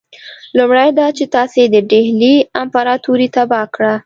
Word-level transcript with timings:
لومړی 0.57 0.89
دا 0.99 1.07
چې 1.17 1.25
تاسي 1.35 1.61
د 1.67 1.75
ډهلي 1.89 2.35
امپراطوري 2.61 3.27
تباه 3.35 3.65
کړه. 3.75 3.93